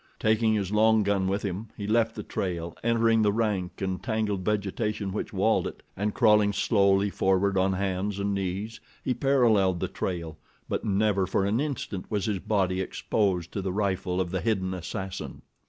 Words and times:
Taking 0.19 0.55
his 0.55 0.71
long 0.71 1.03
gun 1.03 1.27
with 1.27 1.43
him, 1.43 1.67
he 1.77 1.85
left 1.85 2.15
the 2.15 2.23
trail, 2.23 2.75
entering 2.83 3.21
the 3.21 3.31
rank 3.31 3.83
and 3.83 4.01
tangled 4.01 4.41
vegetation 4.43 5.11
which 5.13 5.31
walled 5.31 5.67
it, 5.67 5.83
and 5.95 6.11
crawling 6.15 6.53
slowly 6.53 7.11
forward 7.11 7.55
on 7.55 7.73
hands 7.73 8.17
and 8.17 8.33
knees 8.33 8.79
he 9.05 9.13
paralleled 9.13 9.79
the 9.79 9.87
trail; 9.87 10.39
but 10.67 10.83
never 10.83 11.27
for 11.27 11.45
an 11.45 11.59
instant 11.59 12.09
was 12.09 12.25
his 12.25 12.39
body 12.39 12.81
exposed 12.81 13.51
to 13.51 13.61
the 13.61 13.71
rifle 13.71 14.19
of 14.19 14.31
the 14.31 14.41
hidden 14.41 14.73
assassin. 14.73 15.43